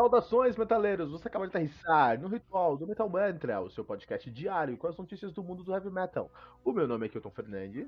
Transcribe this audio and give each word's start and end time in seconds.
Saudações, 0.00 0.56
metaleiros! 0.56 1.10
Você 1.10 1.28
acaba 1.28 1.46
de 1.46 1.50
aterrissar 1.50 2.18
no 2.18 2.26
Ritual 2.26 2.74
do 2.74 2.86
Metal 2.86 3.06
Mantra, 3.06 3.60
o 3.60 3.68
seu 3.68 3.84
podcast 3.84 4.30
diário 4.30 4.78
com 4.78 4.86
as 4.86 4.96
notícias 4.96 5.30
do 5.30 5.42
mundo 5.42 5.62
do 5.62 5.74
heavy 5.74 5.90
metal. 5.90 6.30
O 6.64 6.72
meu 6.72 6.88
nome 6.88 7.04
é 7.04 7.08
Kilton 7.10 7.28
Fernandes. 7.28 7.86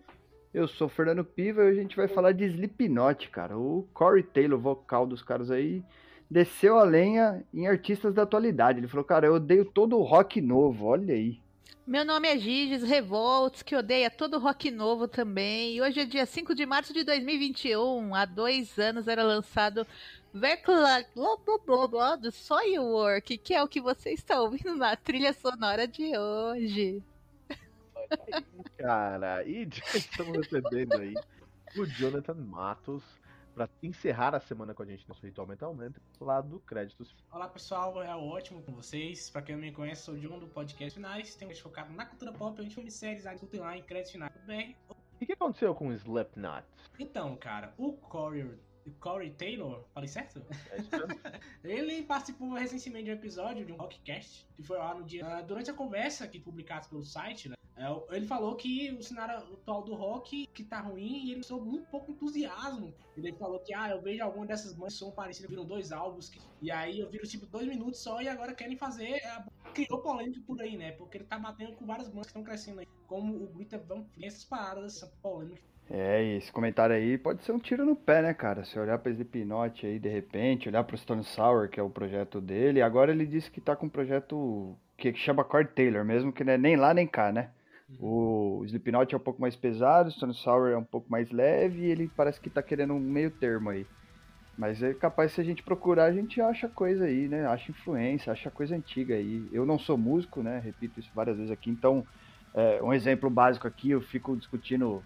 Eu 0.53 0.69
sou 0.69 0.89
o 0.89 0.91
Fernando 0.91 1.25
Piva 1.25 1.63
e 1.63 1.69
hoje 1.69 1.79
a 1.79 1.83
gente 1.83 1.97
vai 1.97 2.09
falar 2.09 2.33
de 2.33 2.45
Slipknot, 2.45 3.31
cara. 3.31 3.57
O 3.57 3.89
Corey 3.95 4.23
Taylor, 4.23 4.61
vocal 4.61 5.07
dos 5.07 5.23
caras 5.23 5.51
aí, 5.51 5.83
desceu 6.31 6.79
a 6.79 6.85
lenha 6.85 7.43
em 7.51 7.67
artistas 7.67 8.13
da 8.13 8.25
atualidade. 8.25 8.79
Ele 8.79 8.89
falou, 8.89 9.07
cara, 9.07 9.29
eu 9.29 9.37
odeio 9.37 9.65
todo 9.65 9.97
o 9.97 10.03
rock 10.03 10.39
novo, 10.43 10.85
olha 10.85 11.15
aí. 11.15 11.41
Meu 11.85 12.05
nome 12.05 12.29
é 12.29 12.39
Giges 12.39 12.83
Revolts, 12.83 13.63
que 13.63 13.75
odeia 13.75 14.09
todo 14.09 14.39
rock 14.39 14.71
novo 14.71 15.09
também. 15.09 15.77
E 15.77 15.83
hoje 15.83 16.01
é 16.01 16.05
dia 16.05 16.27
5 16.27 16.55
de 16.55 16.65
março 16.65 16.93
de 16.93 17.03
2021. 17.05 18.15
Há 18.15 18.25
dois 18.25 18.79
anos 18.79 19.09
era 19.09 19.25
lançado 19.25 19.85
Verklag 20.33 21.07
do 22.21 22.33
Soilwork, 22.33 23.37
que 23.37 23.55
é 23.55 23.63
o 23.63 23.69
que 23.69 23.81
você 23.81 24.11
está 24.11 24.41
ouvindo 24.41 24.75
na 24.75 24.97
trilha 24.97 25.33
sonora 25.35 25.87
de 25.87 26.17
hoje. 26.17 27.03
Cara, 28.79 29.45
e 29.45 29.69
estamos 29.95 30.37
recebendo 30.39 30.95
aí 30.95 31.15
o 31.77 31.85
Jonathan 31.85 32.35
Matos 32.35 33.03
para 33.55 33.69
encerrar 33.83 34.35
a 34.35 34.41
semana 34.41 34.73
com 34.73 34.83
a 34.83 34.87
gente 34.87 35.07
no 35.07 35.15
Ritual 35.15 35.47
Mentalmente, 35.47 36.01
lá 36.19 36.41
do 36.41 36.59
Créditos. 36.61 37.15
Olá 37.31 37.47
pessoal, 37.47 38.03
é 38.03 38.17
ótimo 38.17 38.63
com 38.63 38.73
vocês. 38.73 39.29
Para 39.29 39.43
quem 39.43 39.55
não 39.55 39.63
me 39.63 39.73
conhece, 39.73 40.03
sou 40.03 40.15
o 40.15 40.19
John 40.19 40.39
do 40.39 40.47
Podcast 40.47 40.95
Finais. 40.95 41.35
Tenho 41.35 41.55
focado 41.61 41.93
na 41.93 42.07
cultura 42.07 42.33
pop, 42.33 42.59
onde 42.59 42.75
filmes 42.75 42.95
séries, 42.95 43.27
escutem 43.27 43.61
lá 43.61 43.77
em 43.77 43.83
Créditos 43.83 44.13
Finais. 44.13 44.33
Bem, 44.47 44.75
E 45.21 45.25
o 45.25 45.27
que 45.27 45.33
aconteceu 45.35 45.75
com 45.75 45.89
o 45.89 45.93
Slipknot? 45.93 46.65
então, 46.99 47.37
cara, 47.37 47.75
o 47.77 47.93
Corey, 47.93 48.59
Corey 48.91 49.31
Taylor, 49.31 49.85
falei 49.93 50.09
certo? 50.09 50.43
É? 50.71 50.79
Ele 51.65 52.03
participou 52.03 52.53
recentemente 52.53 53.05
de 53.05 53.11
um 53.11 53.15
episódio 53.15 53.65
de 53.65 53.73
um 53.73 53.77
Rockcast, 53.77 54.49
que 54.55 54.63
foi 54.63 54.79
lá 54.79 54.95
no 54.95 55.05
dia. 55.05 55.27
ah, 55.27 55.41
durante 55.41 55.71
a 55.71 55.75
conversa 55.75 56.27
que 56.27 56.39
publicados 56.39 56.89
pelo 56.89 57.03
site, 57.03 57.49
né? 57.49 57.55
É, 58.11 58.17
Ele 58.17 58.27
falou 58.27 58.55
que 58.57 58.93
o 58.93 59.03
cenário 59.03 59.37
atual 59.37 59.83
do 59.83 59.95
rock 59.95 60.47
que 60.55 60.63
tá 60.65 60.81
ruim 60.81 61.25
e 61.25 61.31
ele 61.31 61.37
mostrou 61.39 61.61
muito 61.61 61.87
pouco 61.91 62.11
entusiasmo. 62.13 62.93
Ele 63.17 63.33
falou 63.33 63.59
que, 63.61 63.75
ah, 63.75 63.91
eu 63.91 64.01
vejo 64.01 64.23
alguma 64.23 64.47
dessas 64.47 64.73
bandas 64.73 64.95
que 64.95 64.99
são 65.01 65.11
parecidas, 65.11 65.51
viram 65.51 65.65
dois 65.65 65.93
álbuns, 65.93 66.29
que- 66.29 66.41
e 66.61 66.71
aí 66.71 67.01
eu 67.01 67.11
viro 67.11 67.27
tipo 67.27 67.47
dois 67.47 67.67
minutos 67.67 68.01
só 68.03 68.21
e 68.23 68.29
agora 68.29 68.55
querem 68.55 68.77
fazer. 68.77 69.09
é, 69.17 69.45
Criou 69.75 70.01
polêmica 70.01 70.41
por 70.47 70.61
aí, 70.61 70.77
né? 70.77 70.93
Porque 70.93 71.17
ele 71.17 71.25
tá 71.25 71.39
batendo 71.39 71.73
com 71.73 71.87
várias 71.87 72.07
bandas 72.09 72.27
que 72.27 72.31
estão 72.31 72.43
crescendo 72.45 72.81
aí, 72.81 72.87
como 73.07 73.35
o 73.35 73.47
Grita 73.47 73.79
Van 73.79 74.05
Fleet, 74.05 74.27
essas 74.29 74.45
paradas, 74.45 74.97
essa 74.97 75.07
polêmica. 75.23 75.63
É, 75.91 76.23
e 76.25 76.37
esse 76.37 76.51
comentário 76.53 76.95
aí 76.95 77.19
pode 77.19 77.43
ser 77.43 77.53
um 77.53 77.59
tiro 77.59 77.85
no 77.85 77.97
pé, 77.97 78.23
né, 78.23 78.33
cara? 78.35 78.65
Se 78.65 78.79
olhar 78.79 78.99
pra 78.99 79.11
Slipknot 79.11 79.87
aí 79.87 79.99
de 79.99 80.09
repente, 80.09 80.69
olhar 80.69 80.85
pro 80.85 80.97
Stone 80.97 81.25
Sour, 81.25 81.69
que 81.69 81.81
é 81.81 81.83
o 81.83 81.91
projeto 81.91 82.41
dele, 82.41 82.81
agora 82.81 83.11
ele 83.13 83.27
disse 83.27 83.51
que 83.51 83.61
tá 83.61 83.75
com 83.75 83.87
um 83.87 83.91
projeto 83.91 84.77
que 84.97 85.13
chama 85.15 85.43
Corey 85.45 85.67
Taylor, 85.67 86.05
mesmo 86.05 86.33
que 86.33 86.45
não 86.45 86.53
é 86.53 86.59
nem 86.59 86.77
lá 86.77 86.95
nem 86.95 87.07
cá, 87.07 87.33
né? 87.33 87.51
O 88.01 88.63
Slipknot 88.65 89.15
é 89.15 89.17
um 89.17 89.21
pouco 89.21 89.41
mais 89.41 89.55
pesado, 89.55 90.09
o 90.09 90.13
Stone 90.13 90.35
Sour 90.35 90.71
é 90.71 90.77
um 90.77 90.85
pouco 90.85 91.11
mais 91.11 91.31
leve 91.31 91.83
e 91.83 91.91
ele 91.91 92.11
parece 92.17 92.41
que 92.41 92.51
tá 92.51 92.63
querendo 92.63 92.95
um 92.95 93.01
meio 93.01 93.31
termo 93.31 93.71
aí. 93.71 93.87
Mas 94.57 94.83
é 94.83 94.93
capaz 94.93 95.33
se 95.33 95.41
a 95.41 95.45
gente 95.45 95.63
procurar, 95.63 96.05
a 96.05 96.13
gente 96.13 96.41
acha 96.41 96.69
coisa 96.69 97.05
aí, 97.05 97.27
né? 97.29 97.47
Acha 97.47 97.71
influência, 97.71 98.33
acha 98.33 98.51
coisa 98.51 98.77
antiga 98.77 99.15
aí. 99.15 99.49
Eu 99.53 99.65
não 99.65 99.79
sou 99.79 99.97
músico, 99.97 100.43
né? 100.43 100.61
Repito 100.63 101.01
isso 101.01 101.11
várias 101.15 101.37
vezes 101.37 101.51
aqui, 101.51 101.71
então 101.71 102.07
é, 102.55 102.83
um 102.83 102.93
exemplo 102.93 103.31
básico 103.31 103.67
aqui, 103.67 103.91
eu 103.91 104.01
fico 104.01 104.37
discutindo 104.37 105.03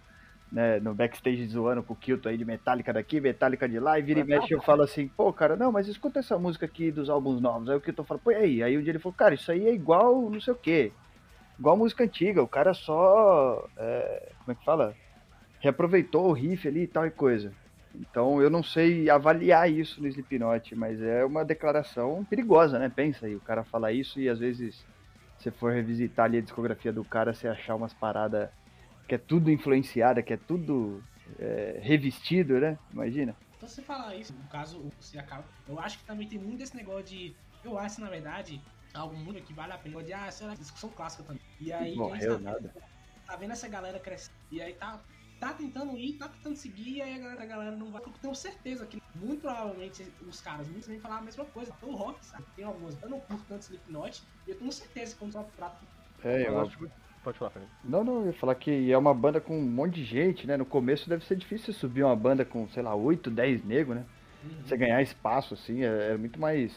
né, 0.51 0.81
no 0.81 0.95
backstage 0.95 1.47
zoando 1.47 1.83
com 1.83 1.93
o 1.93 1.97
Kilton 1.97 2.29
aí 2.29 2.37
de 2.37 2.45
Metallica 2.45 2.93
daqui, 2.93 3.21
Metallica 3.21 3.69
de 3.69 3.79
lá, 3.79 3.99
e 3.99 4.03
vira 4.03 4.21
e 4.21 4.25
mexe 4.25 4.53
eu 4.53 4.61
falo 4.63 4.83
assim, 4.83 5.09
pô, 5.09 5.33
cara, 5.33 5.57
não, 5.57 5.73
mas 5.73 5.89
escuta 5.89 6.21
essa 6.21 6.39
música 6.39 6.67
aqui 6.67 6.91
dos 6.91 7.09
álbuns 7.09 7.41
novos. 7.41 7.69
Aí 7.69 7.77
o 7.77 7.81
Kilton 7.81 8.05
fala, 8.05 8.21
pô, 8.23 8.31
e 8.31 8.35
aí? 8.35 8.63
Aí 8.63 8.79
um 8.79 8.83
dia 8.83 8.93
ele 8.93 8.99
falou, 8.99 9.15
cara, 9.17 9.35
isso 9.35 9.51
aí 9.51 9.67
é 9.67 9.73
igual 9.73 10.31
não 10.31 10.41
sei 10.41 10.53
o 10.53 10.57
quê. 10.57 10.93
Igual 11.59 11.77
música 11.77 12.05
antiga, 12.05 12.43
o 12.43 12.49
cara 12.49 12.75
só. 12.75 13.67
é, 13.77 14.33
como 14.41 14.53
é 14.53 14.55
que 14.55 14.65
fala? 14.65 14.95
Reaproveitou 15.61 16.29
o 16.29 16.33
riff 16.33 16.69
ali 16.69 16.83
e 16.83 16.87
tal 16.87 17.07
e 17.07 17.11
coisa. 17.11 17.53
Então 17.95 18.43
eu 18.43 18.51
não 18.51 18.63
sei 18.63 19.09
avaliar 19.09 19.71
isso 19.71 20.01
no 20.01 20.09
Slipknot, 20.09 20.75
mas 20.75 21.01
é 21.01 21.25
uma 21.25 21.45
declaração 21.45 22.25
perigosa, 22.25 22.79
né? 22.79 22.93
Pensa 22.95 23.27
aí, 23.27 23.35
o 23.35 23.41
cara 23.41 23.65
fala 23.65 23.91
isso 23.91 24.21
e 24.21 24.29
às 24.29 24.39
vezes 24.39 24.85
você 25.39 25.51
for 25.51 25.73
revisitar 25.73 26.27
ali 26.27 26.39
a 26.39 26.43
discografia 26.43 26.93
do 26.93 27.05
cara, 27.05 27.33
você 27.33 27.49
achar 27.49 27.75
umas 27.75 27.95
paradas 27.95 28.51
que 29.09 29.15
é 29.15 29.19
tudo 29.19 29.51
influenciada, 29.51 30.23
que 30.23 30.33
é 30.33 30.37
tudo 30.37 31.03
é, 31.39 31.81
revestido, 31.83 32.59
né? 32.59 32.79
Imagina. 32.93 33.35
Então 33.57 33.69
você 33.69 33.81
falar 33.83 34.15
isso, 34.15 34.35
no 34.35 34.49
caso, 34.49 34.91
você 35.01 35.19
acaba. 35.19 35.45
Eu 35.67 35.79
acho 35.81 35.99
que 35.99 36.05
também 36.05 36.29
tem 36.29 36.39
muito 36.39 36.59
desse 36.59 36.77
negócio 36.77 37.05
de. 37.05 37.35
Eu 37.65 37.79
acho, 37.79 38.01
na 38.01 38.11
verdade, 38.11 38.61
algo 38.95 39.17
muito 39.17 39.43
que 39.43 39.53
vale 39.53 39.73
a 39.73 39.79
pena. 39.79 40.03
De, 40.03 40.13
ah, 40.13 40.31
será 40.31 40.53
que 40.53 40.61
discussão 40.61 40.91
clássica 40.91 41.23
também. 41.23 41.43
E 41.61 41.73
aí, 41.73 41.95
Morreu 41.97 42.37
tá, 42.37 42.41
nada. 42.53 42.75
tá 43.27 43.37
vendo 43.37 43.53
essa 43.53 43.69
galera 43.69 43.99
crescer. 43.99 44.31
E 44.51 44.61
aí 44.61 44.75
tá, 44.75 45.01
tá 45.41 45.53
tentando 45.53 45.97
ir, 45.97 46.15
tá 46.15 46.29
tentando 46.29 46.57
seguir, 46.57 46.97
e 46.97 47.03
aí 47.03 47.15
a 47.15 47.19
galera, 47.19 47.43
a 47.43 47.47
galera 47.47 47.77
não 47.77 47.91
vai. 47.91 48.03
Eu 48.03 48.13
tenho 48.21 48.35
certeza 48.35 48.87
que 48.87 49.03
muito 49.15 49.41
provavelmente 49.43 50.07
os 50.29 50.41
caras 50.41 50.67
muitos 50.69 50.87
vêm 50.89 51.01
falar 51.01 51.19
a 51.19 51.23
mesma 51.23 51.45
coisa. 51.47 51.73
Pelo 51.81 51.95
rock, 51.95 52.25
sabe? 52.25 52.45
Tem 52.55 52.65
algumas. 52.65 53.01
Eu 53.03 53.09
não 53.09 53.21
curto 53.21 53.45
tanto 53.49 53.63
Slipknot, 53.63 54.23
e 54.47 54.51
eu 54.51 54.57
tenho 54.59 54.73
certeza 54.73 55.13
que 55.15 55.19
quando 55.19 55.33
só 55.33 55.43
prato. 55.57 55.85
É, 56.25 56.43
Eu 56.43 56.53
eu 56.53 56.61
acho 56.61 56.79
muito- 56.79 57.07
Pode 57.25 57.39
falar. 57.39 57.53
Não, 57.83 58.05
não, 58.05 58.21
eu 58.21 58.27
ia 58.27 58.33
falar 58.35 58.55
que 58.55 58.93
é 58.93 58.97
uma 58.97 59.13
banda 59.13 59.41
com 59.41 59.59
um 59.59 59.63
monte 59.69 59.95
de 59.97 60.05
gente, 60.05 60.47
né? 60.47 60.57
No 60.57 60.65
começo 60.65 61.09
deve 61.09 61.25
ser 61.25 61.35
difícil 61.35 61.75
subir 61.75 62.05
uma 62.05 62.15
banda 62.15 62.45
com, 62.45 62.69
sei 62.69 62.85
lá, 62.85 62.95
8, 62.95 63.33
10 63.33 63.65
negros, 63.65 63.97
né? 63.97 64.05
Você 64.65 64.77
ganhar 64.77 65.03
espaço, 65.03 65.55
assim, 65.55 65.83
é, 65.83 66.13
é 66.13 66.17
muito 66.17 66.39
mais. 66.39 66.73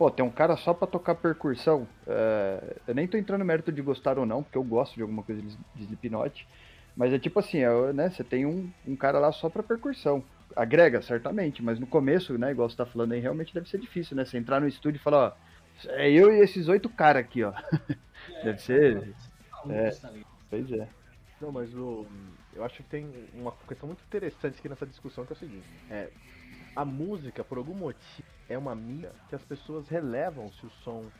Pô, 0.00 0.10
tem 0.10 0.24
um 0.24 0.30
cara 0.30 0.56
só 0.56 0.72
pra 0.72 0.86
tocar 0.86 1.14
percussão. 1.14 1.86
é, 2.06 2.76
eu 2.88 2.94
nem 2.94 3.06
tô 3.06 3.18
entrando 3.18 3.40
no 3.40 3.44
mérito 3.44 3.70
de 3.70 3.82
gostar 3.82 4.18
ou 4.18 4.24
não, 4.24 4.42
porque 4.42 4.56
eu 4.56 4.64
gosto 4.64 4.94
de 4.94 5.02
alguma 5.02 5.22
coisa 5.22 5.42
de 5.42 5.58
Slipknot. 5.76 6.48
Mas 6.96 7.12
é 7.12 7.18
tipo 7.18 7.38
assim, 7.38 7.58
é, 7.58 7.92
né? 7.92 8.08
Você 8.08 8.24
tem 8.24 8.46
um, 8.46 8.72
um 8.88 8.96
cara 8.96 9.18
lá 9.18 9.30
só 9.30 9.50
pra 9.50 9.62
percussão. 9.62 10.24
Agrega, 10.56 11.02
certamente, 11.02 11.62
mas 11.62 11.78
no 11.78 11.86
começo, 11.86 12.38
né? 12.38 12.50
Igual 12.50 12.70
você 12.70 12.78
tá 12.78 12.86
falando 12.86 13.12
aí, 13.12 13.20
realmente 13.20 13.52
deve 13.52 13.68
ser 13.68 13.76
difícil, 13.76 14.16
né? 14.16 14.24
Você 14.24 14.38
entrar 14.38 14.58
no 14.58 14.66
estúdio 14.66 14.98
e 14.98 15.02
falar, 15.02 15.36
ó, 15.36 15.88
é 15.90 16.10
eu 16.10 16.32
e 16.32 16.40
esses 16.40 16.66
oito 16.66 16.88
caras 16.88 17.20
aqui, 17.20 17.44
ó. 17.44 17.52
Deve 18.42 18.58
ser. 18.58 19.14
É. 19.68 19.90
Tá 19.90 20.08
ligado? 20.08 20.26
Pois 20.48 20.72
é. 20.72 20.88
Não, 21.42 21.52
mas 21.52 21.74
o, 21.74 22.06
eu 22.54 22.64
acho 22.64 22.78
que 22.78 22.84
tem 22.84 23.06
uma 23.34 23.52
questão 23.68 23.86
muito 23.86 24.02
interessante 24.02 24.58
aqui 24.58 24.68
nessa 24.70 24.86
discussão 24.86 25.26
que 25.26 25.34
é 25.34 25.36
o 25.36 25.38
seguinte: 25.38 25.66
é, 25.90 26.08
a 26.74 26.84
música, 26.84 27.44
por 27.44 27.58
algum 27.58 27.74
motivo, 27.74 28.28
é 28.48 28.58
uma 28.58 28.74
mídia 28.74 29.14
que 29.28 29.34
as 29.34 29.44
pessoas 29.44 29.88
relevam 29.88 30.50
se 30.52 30.66
o 30.66 30.70
som 30.70 31.12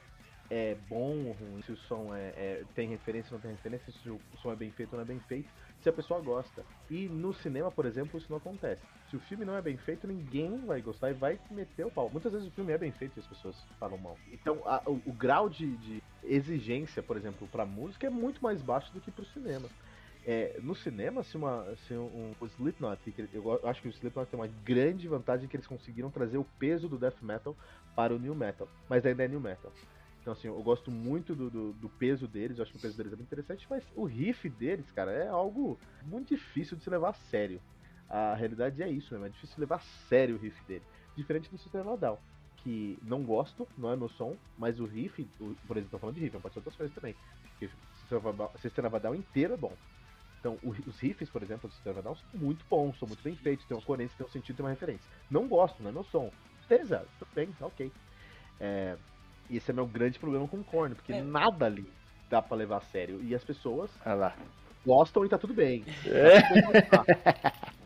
é 0.48 0.74
bom 0.74 1.26
ou 1.26 1.32
ruim, 1.32 1.62
se 1.62 1.70
o 1.72 1.76
som 1.76 2.12
é, 2.12 2.32
é- 2.36 2.64
tem 2.74 2.88
referência 2.88 3.32
ou 3.32 3.38
não 3.38 3.40
tem 3.42 3.52
referência, 3.52 3.92
se 3.92 4.10
o 4.10 4.20
som 4.36 4.50
é 4.52 4.56
bem 4.56 4.72
feito 4.72 4.92
ou 4.92 4.96
não 4.96 5.04
é 5.04 5.06
bem 5.06 5.20
feito, 5.20 5.52
se 5.78 5.88
a 5.88 5.92
pessoa 5.92 6.20
gosta. 6.20 6.66
E 6.88 7.08
no 7.08 7.32
cinema, 7.32 7.70
por 7.70 7.86
exemplo, 7.86 8.18
isso 8.18 8.30
não 8.30 8.38
acontece. 8.38 8.84
Se 9.06 9.14
o 9.16 9.20
filme 9.20 9.44
não 9.44 9.54
é 9.56 9.62
bem 9.62 9.76
feito, 9.76 10.08
ninguém 10.08 10.64
vai 10.66 10.82
gostar 10.82 11.10
e 11.10 11.14
vai 11.14 11.40
meter 11.50 11.86
o 11.86 11.90
pau. 11.90 12.10
Muitas 12.10 12.32
vezes 12.32 12.48
o 12.48 12.50
filme 12.50 12.72
é 12.72 12.78
bem 12.78 12.90
feito 12.90 13.16
e 13.16 13.20
as 13.20 13.28
pessoas 13.28 13.64
falam 13.78 13.96
mal. 13.98 14.20
Então, 14.26 14.60
a- 14.66 14.82
o, 14.86 15.00
o 15.10 15.12
grau 15.12 15.48
de, 15.48 15.76
de 15.76 16.02
exigência, 16.22 17.02
por 17.02 17.16
exemplo, 17.16 17.48
pra 17.48 17.64
música 17.64 18.06
é 18.08 18.10
muito 18.10 18.42
mais 18.42 18.60
baixo 18.60 18.92
do 18.92 19.00
que 19.00 19.10
pro 19.12 19.24
cinema. 19.24 19.70
É, 20.22 20.60
no 20.60 20.74
cinema, 20.74 21.22
se, 21.22 21.36
uma, 21.36 21.74
se 21.76 21.94
um, 21.94 22.36
o 22.38 22.46
Slipknot, 22.46 23.00
eu 23.32 23.66
acho 23.66 23.80
que 23.80 23.88
o 23.88 23.90
Slipknot 23.90 24.30
tem 24.30 24.38
uma 24.38 24.46
grande 24.46 25.08
vantagem 25.08 25.48
que 25.48 25.56
eles 25.56 25.66
conseguiram 25.66 26.10
trazer 26.10 26.36
o 26.36 26.44
peso 26.44 26.88
do 26.88 26.98
death 26.98 27.22
metal 27.22 27.56
para 27.94 28.14
o 28.14 28.18
new 28.18 28.34
metal, 28.34 28.70
mas 28.88 29.04
ainda 29.06 29.24
é 29.24 29.28
new 29.28 29.40
metal. 29.40 29.74
Então, 30.20 30.32
assim, 30.34 30.48
eu 30.48 30.62
gosto 30.62 30.90
muito 30.90 31.34
do, 31.34 31.50
do, 31.50 31.72
do 31.72 31.88
peso 31.88 32.28
deles, 32.28 32.58
eu 32.58 32.62
acho 32.62 32.72
que 32.72 32.76
o 32.76 32.80
peso 32.80 32.96
deles 32.96 33.12
é 33.12 33.16
muito 33.16 33.28
interessante, 33.28 33.66
mas 33.70 33.90
o 33.94 34.04
riff 34.04 34.48
deles, 34.50 34.90
cara, 34.92 35.10
é 35.12 35.28
algo 35.28 35.80
muito 36.02 36.28
difícil 36.28 36.76
de 36.76 36.82
se 36.84 36.90
levar 36.90 37.10
a 37.10 37.14
sério. 37.14 37.62
A 38.06 38.34
realidade 38.34 38.82
é 38.82 38.90
isso 38.90 39.14
mesmo, 39.14 39.26
é 39.26 39.30
difícil 39.30 39.56
levar 39.60 39.76
a 39.76 39.80
sério 39.80 40.36
o 40.36 40.38
riff 40.38 40.62
dele. 40.66 40.84
Diferente 41.16 41.50
do 41.50 41.56
System 41.56 41.82
Down, 41.98 42.18
que 42.56 42.98
não 43.02 43.24
gosto, 43.24 43.66
não 43.76 43.90
é 43.90 43.96
meu 43.96 44.08
som, 44.08 44.38
mas 44.56 44.80
o 44.80 44.84
riff, 44.84 45.32
o- 45.38 45.54
por 45.66 45.76
exemplo, 45.78 45.92
tô 45.92 45.98
falando 45.98 46.16
de 46.16 46.20
riff, 46.22 46.38
pode 46.40 46.52
ser 46.52 46.58
outras 46.58 46.76
coisas 46.76 46.94
também. 46.94 47.16
Porque 47.56 47.70
System 48.58 48.90
Down 49.00 49.14
inteiro 49.14 49.54
é 49.54 49.56
bom. 49.56 49.78
Então, 50.40 50.58
os 50.62 50.98
riffs, 50.98 51.28
por 51.28 51.42
exemplo, 51.42 51.68
do 51.68 51.74
System 51.74 51.92
Down 52.02 52.16
são 52.16 52.40
muito 52.40 52.64
bons, 52.68 52.98
são 52.98 53.06
muito 53.06 53.22
bem 53.22 53.36
feitos, 53.36 53.66
tem 53.66 53.76
uma 53.76 53.82
coerência, 53.82 54.16
tem 54.16 54.26
um 54.26 54.30
sentido, 54.30 54.56
tem 54.56 54.64
uma 54.64 54.70
referência. 54.70 55.06
Não 55.30 55.46
gosto, 55.46 55.82
não 55.82 55.90
é 55.90 55.92
meu 55.92 56.02
som. 56.04 56.32
Beleza, 56.66 57.06
tudo 57.18 57.28
bem, 57.34 57.52
tá 57.52 57.66
ok. 57.66 57.92
É, 58.58 58.96
e 59.50 59.56
esse 59.58 59.70
é 59.70 59.74
meu 59.74 59.86
grande 59.86 60.18
problema 60.18 60.48
com 60.48 60.58
o 60.60 60.64
Korn, 60.64 60.94
porque 60.94 61.12
É. 61.12 61.22
nada 61.22 61.66
ali 61.66 61.92
dá 62.30 62.40
pra 62.40 62.56
levar 62.56 62.78
a 62.78 62.80
sério. 62.80 63.22
E 63.22 63.34
as 63.34 63.44
pessoas 63.44 63.90
lá. 64.06 64.34
gostam 64.86 65.26
e 65.26 65.28
tá 65.28 65.36
tudo 65.36 65.52
bem. 65.52 65.84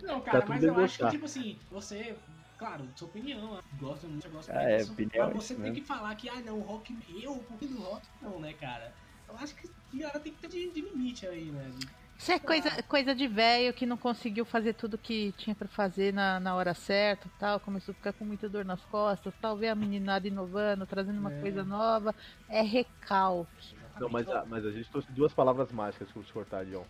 Não, 0.03 0.21
cara, 0.21 0.43
tudo 0.43 0.51
mas 0.51 0.61
bem 0.61 0.71
eu 0.71 0.77
acho 0.77 0.99
que, 0.99 1.11
tipo 1.11 1.25
assim, 1.25 1.59
você. 1.71 2.17
Claro, 2.57 2.89
sua 2.95 3.09
opinião, 3.09 3.59
gosta 3.81 4.07
muito, 4.07 4.31
gosta 4.31 4.53
Ah, 4.53 4.61
muito 4.61 4.69
é, 4.71 4.77
disso, 4.79 4.93
opinião, 4.93 5.27
Mas 5.27 5.35
você 5.35 5.55
isso 5.55 5.63
tem 5.63 5.73
mesmo. 5.73 5.75
que 5.75 5.89
falar 5.89 6.15
que, 6.15 6.29
ah, 6.29 6.41
não, 6.41 6.59
o 6.59 6.63
rock. 6.63 6.97
Eu, 7.21 7.35
pouquinho 7.39 7.73
do 7.73 7.83
rock, 7.83 8.07
não, 8.23 8.39
né, 8.39 8.53
cara? 8.53 8.95
Eu 9.29 9.37
acho 9.39 9.57
que 9.57 9.67
a 9.67 9.99
galera 9.99 10.21
tem 10.21 10.33
que 10.33 10.41
ter 10.41 10.49
de, 10.49 10.71
de 10.73 10.81
limite 10.83 11.27
aí, 11.27 11.51
né? 11.51 11.69
Isso 12.17 12.31
é 12.33 12.39
coisa, 12.39 12.83
coisa 12.85 13.15
de 13.15 13.27
velho 13.27 13.73
que 13.75 13.85
não 13.85 13.97
conseguiu 13.97 14.45
fazer 14.45 14.75
tudo 14.75 14.97
que 14.97 15.33
tinha 15.33 15.55
pra 15.55 15.69
fazer 15.69 16.13
na, 16.13 16.39
na 16.41 16.55
hora 16.55 16.73
certa 16.73 17.29
tal. 17.39 17.59
Começou 17.61 17.93
a 17.93 17.95
ficar 17.97 18.13
com 18.13 18.25
muita 18.25 18.49
dor 18.49 18.65
nas 18.65 18.81
costas, 18.87 19.35
tal. 19.41 19.57
Ver 19.57 19.69
a 19.69 19.75
meninada 19.75 20.27
inovando, 20.27 20.87
trazendo 20.87 21.19
uma 21.19 21.33
É. 21.33 21.41
coisa 21.41 21.65
nova. 21.65 22.15
É 22.49 22.63
recalque. 22.63 23.77
Não, 24.01 24.09
mas, 24.09 24.29
a, 24.29 24.45
mas 24.47 24.65
a 24.65 24.71
gente 24.71 24.89
trouxe 24.91 25.11
duas 25.13 25.35
palavras 25.35 25.71
mágicas 25.71 26.09
que 26.11 26.17
eu 26.17 26.23
vou 26.23 26.29
te 26.29 26.33
cortar, 26.33 26.65
John. 26.67 26.85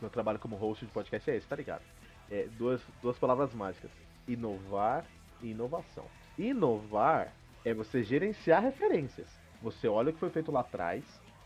Meu 0.00 0.08
trabalho 0.10 0.38
como 0.38 0.56
host 0.56 0.86
de 0.86 0.92
podcast 0.92 1.30
é 1.30 1.36
esse, 1.36 1.46
tá 1.46 1.56
ligado? 1.56 1.82
É, 2.30 2.48
duas, 2.56 2.80
duas 3.02 3.18
palavras 3.18 3.52
mágicas: 3.52 3.90
inovar 4.26 5.04
e 5.42 5.50
inovação. 5.50 6.04
Inovar 6.38 7.34
é 7.64 7.74
você 7.74 8.02
gerenciar 8.02 8.62
referências. 8.62 9.28
Você 9.60 9.86
olha 9.88 10.10
o 10.10 10.12
que 10.12 10.18
foi 10.18 10.30
feito 10.30 10.50
lá 10.50 10.60
atrás, 10.60 11.04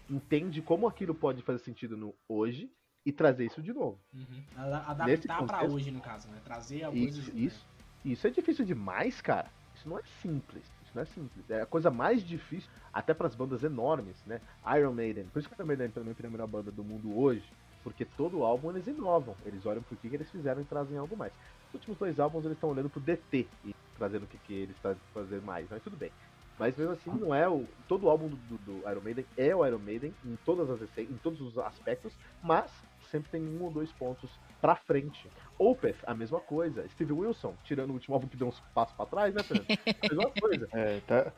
entende 0.09 0.63
como 0.63 0.87
aquilo 0.87 1.15
pode 1.15 1.43
fazer 1.43 1.59
sentido 1.59 1.97
no 1.97 2.15
hoje 2.29 2.71
e 3.05 3.13
trazer 3.13 3.47
isso 3.47 3.63
de 3.63 3.73
novo. 3.73 3.99
Uhum. 4.15 4.43
Adaptar 4.57 5.19
pra 5.27 5.37
contexto- 5.59 5.75
hoje, 5.75 5.91
no 5.91 6.01
caso, 6.01 6.29
né? 6.29 6.39
Trazer 6.45 6.85
algumas 6.85 7.17
Isso, 7.17 7.31
isso, 7.37 7.67
isso 8.05 8.27
é 8.27 8.31
difícil 8.31 8.65
demais, 8.65 9.21
cara. 9.21 9.51
Isso 9.75 9.89
não 9.89 9.99
é 9.99 10.03
simples. 10.23 10.63
Isso 10.85 10.93
não 10.95 11.03
é 11.03 11.07
simples. 11.07 11.51
É 11.51 11.61
a 11.63 11.67
coisa 11.67 11.91
mais 11.91 12.23
difícil, 12.27 12.71
até 12.93 13.13
para 13.13 13.27
as 13.27 13.35
bandas 13.35 13.63
enormes, 13.63 14.17
né? 14.27 14.41
Iron 14.79 14.93
Maiden. 14.93 15.25
Por 15.33 15.39
isso 15.41 15.49
que 15.49 15.55
Iron 15.55 15.67
Maiden 15.67 15.87
é 15.95 16.11
a 16.11 16.15
primeira 16.15 16.47
banda 16.47 16.71
do 16.71 16.85
mundo 16.85 17.19
hoje. 17.19 17.45
Porque 17.83 18.07
todo 18.07 18.43
álbum 18.45 18.71
eles 18.71 18.87
inovam. 18.87 19.37
Eles 19.45 19.67
olham 19.67 19.83
pro 19.83 19.95
que, 19.97 20.09
que 20.09 20.15
eles 20.17 20.31
fizeram 20.31 20.63
e 20.63 20.65
trazem 20.65 20.97
algo 20.97 21.15
mais. 21.15 21.33
Os 21.69 21.75
últimos 21.75 21.99
dois 21.99 22.19
álbuns 22.19 22.43
eles 22.47 22.57
estão 22.57 22.71
olhando 22.71 22.89
pro 22.89 22.99
DT 23.01 23.47
e 23.63 23.75
trazendo 23.99 24.23
o 24.23 24.27
que, 24.27 24.39
que 24.39 24.55
eles 24.55 24.77
trazem 24.81 25.03
fazer 25.13 25.43
mais. 25.43 25.67
Mas 25.69 25.83
tudo 25.83 25.95
bem. 25.95 26.11
Mas 26.59 26.75
mesmo 26.79 26.93
assim, 26.95 27.11
não 27.11 27.35
é 27.35 27.47
o. 27.47 27.67
Todo 27.87 28.09
álbum 28.09 28.29
do, 28.31 28.57
do- 28.59 28.89
Iron 28.91 29.01
Maiden 29.03 29.27
é 29.37 29.55
o 29.55 29.67
Iron 29.67 29.81
Maiden 29.81 30.15
em 30.25 30.39
todas 30.47 30.71
as 30.71 30.81
em 30.97 31.19
todos 31.23 31.41
os 31.43 31.59
aspectos, 31.59 32.15
mas 32.43 32.71
sempre 33.15 33.31
tem 33.31 33.41
um 33.47 33.63
ou 33.63 33.71
dois 33.71 33.93
pontos 33.93 34.29
pra 34.61 34.75
frente. 34.75 35.31
Opeth, 35.57 35.95
a 36.05 36.15
mesma 36.15 36.41
coisa. 36.41 36.85
Steve 36.89 37.13
Wilson, 37.13 37.55
tirando 37.63 37.91
o 37.91 37.93
último 37.93 38.15
álbum 38.17 38.27
que 38.27 38.37
deu 38.37 38.49
uns 38.49 38.59
passos 38.75 38.97
pra 38.97 39.07
trás, 39.07 39.33
né, 39.33 39.41
Fernando? 39.45 39.67
A 40.03 40.15
mesma 40.15 40.31
coisa. 40.41 40.69
É, 40.73 41.01
tá. 41.07 41.33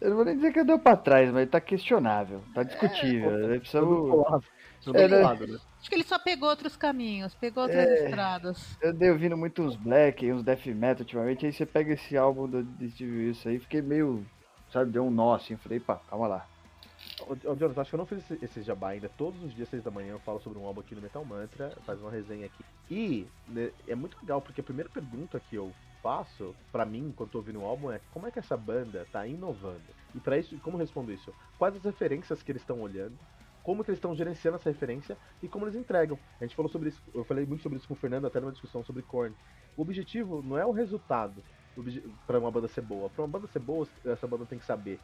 Eu 0.00 0.10
não 0.10 0.16
vou 0.16 0.24
nem 0.24 0.34
dizer 0.36 0.52
que 0.52 0.64
deu 0.64 0.78
pra 0.78 0.96
trás, 0.96 1.30
mas 1.32 1.48
tá 1.48 1.60
questionável, 1.60 2.42
tá 2.54 2.62
discutível. 2.64 3.30
É, 3.30 3.40
Tudo 3.42 3.60
precisamos- 3.60 4.10
colado. 4.10 4.44
Tudo 4.82 4.98
É, 4.98 5.08
né? 5.08 5.18
né? 5.22 5.58
Acho 5.78 5.88
que 5.88 5.94
ele 5.94 6.04
só 6.04 6.18
pegou 6.18 6.48
outros 6.48 6.76
caminhos, 6.76 7.34
pegou 7.34 7.62
outras 7.64 7.86
É. 7.86 8.04
estradas. 8.06 8.76
Eu 8.82 8.92
dei 8.94 9.10
ouvindo 9.10 9.36
muito 9.36 9.62
uns 9.62 9.76
black, 9.76 10.32
uns 10.32 10.42
death 10.42 10.66
metal 10.66 11.02
ultimamente, 11.02 11.44
aí 11.46 11.52
você 11.52 11.66
pega 11.66 11.92
esse 11.92 12.16
álbum 12.16 12.48
do 12.48 12.62
do 12.64 12.90
Steve 12.90 13.26
Wilson 13.26 13.48
aí, 13.50 13.58
fiquei 13.58 13.82
meio, 13.82 14.24
sabe, 14.72 14.90
deu 14.90 15.04
um 15.04 15.10
nó 15.10 15.34
assim, 15.34 15.56
falei, 15.56 15.78
pá, 15.78 16.00
calma 16.08 16.26
lá. 16.26 16.46
Ô, 17.26 17.54
Jonathan, 17.54 17.80
acho 17.80 17.90
que 17.90 17.94
eu 17.94 17.98
não 17.98 18.06
fiz 18.06 18.18
esse, 18.18 18.44
esse 18.44 18.62
jabá 18.62 18.90
ainda. 18.90 19.08
Todos 19.08 19.42
os 19.42 19.54
dias, 19.54 19.68
seis 19.68 19.82
da 19.82 19.90
manhã, 19.90 20.12
eu 20.12 20.18
falo 20.20 20.40
sobre 20.40 20.58
um 20.58 20.66
álbum 20.66 20.80
aqui 20.80 20.94
no 20.94 21.02
Metal 21.02 21.24
Mantra, 21.24 21.70
faz 21.84 22.00
uma 22.00 22.10
resenha 22.10 22.46
aqui. 22.46 22.64
E 22.90 23.26
né, 23.48 23.70
é 23.86 23.94
muito 23.94 24.16
legal, 24.20 24.40
porque 24.40 24.60
a 24.60 24.64
primeira 24.64 24.88
pergunta 24.88 25.38
que 25.38 25.56
eu 25.56 25.72
faço, 26.02 26.54
pra 26.72 26.86
mim, 26.86 27.12
quando 27.14 27.30
tô 27.30 27.38
ouvindo 27.38 27.60
um 27.60 27.64
álbum, 27.64 27.90
é 27.90 28.00
como 28.10 28.26
é 28.26 28.30
que 28.30 28.38
essa 28.38 28.56
banda 28.56 29.06
tá 29.12 29.26
inovando? 29.26 29.82
E 30.14 30.18
pra 30.18 30.38
isso, 30.38 30.58
como 30.58 30.76
eu 30.76 30.80
respondo 30.80 31.12
isso? 31.12 31.32
Quais 31.58 31.76
as 31.76 31.84
referências 31.84 32.42
que 32.42 32.50
eles 32.50 32.62
estão 32.62 32.80
olhando? 32.80 33.16
Como 33.62 33.84
que 33.84 33.90
eles 33.90 33.98
estão 33.98 34.14
gerenciando 34.14 34.56
essa 34.56 34.70
referência 34.70 35.16
e 35.42 35.48
como 35.48 35.66
eles 35.66 35.76
entregam. 35.76 36.18
A 36.40 36.44
gente 36.44 36.56
falou 36.56 36.70
sobre 36.70 36.88
isso, 36.88 37.02
eu 37.14 37.24
falei 37.24 37.44
muito 37.44 37.62
sobre 37.62 37.78
isso 37.78 37.86
com 37.86 37.94
o 37.94 37.96
Fernando 37.96 38.26
até 38.26 38.40
numa 38.40 38.52
discussão 38.52 38.82
sobre 38.82 39.02
Korn. 39.02 39.34
O 39.76 39.82
objetivo 39.82 40.42
não 40.42 40.56
é 40.56 40.64
o 40.64 40.72
resultado 40.72 41.44
para 42.26 42.38
uma 42.38 42.50
banda 42.50 42.68
ser 42.68 42.80
boa. 42.80 43.10
Pra 43.10 43.22
uma 43.22 43.28
banda 43.28 43.46
ser 43.46 43.58
boa, 43.58 43.86
essa 44.04 44.26
banda 44.26 44.46
tem 44.46 44.58
que 44.58 44.64
saber 44.64 44.98